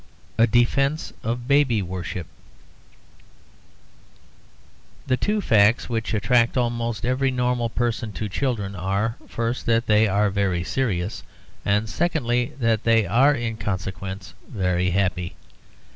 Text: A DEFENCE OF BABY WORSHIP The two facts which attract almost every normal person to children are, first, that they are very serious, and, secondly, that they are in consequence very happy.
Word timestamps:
A 0.39 0.47
DEFENCE 0.47 1.13
OF 1.21 1.47
BABY 1.47 1.83
WORSHIP 1.83 2.25
The 5.05 5.15
two 5.15 5.41
facts 5.41 5.89
which 5.89 6.15
attract 6.15 6.57
almost 6.57 7.05
every 7.05 7.29
normal 7.29 7.69
person 7.69 8.11
to 8.13 8.27
children 8.27 8.75
are, 8.75 9.15
first, 9.27 9.67
that 9.67 9.85
they 9.85 10.07
are 10.07 10.31
very 10.31 10.63
serious, 10.63 11.21
and, 11.63 11.87
secondly, 11.87 12.53
that 12.59 12.83
they 12.83 13.05
are 13.05 13.35
in 13.35 13.57
consequence 13.57 14.33
very 14.49 14.89
happy. 14.89 15.35